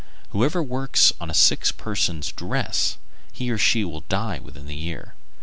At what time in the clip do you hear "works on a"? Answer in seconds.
0.63-1.33